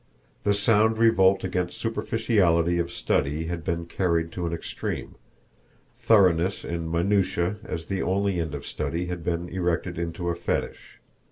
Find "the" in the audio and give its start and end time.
0.45-0.55, 7.85-8.01